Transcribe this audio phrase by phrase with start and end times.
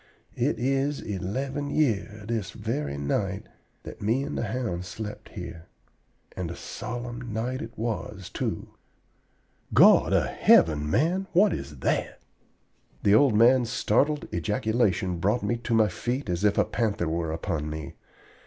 [0.35, 3.43] It is eleven year this very night
[3.83, 5.67] that me and the hound slept here,
[6.35, 8.69] and a solemn night it was, too....
[9.75, 12.19] God of heaven, man, what is that?"
[13.03, 17.31] The old man's startled ejaculation brought me to my feet as if a panther were
[17.31, 17.93] upon me.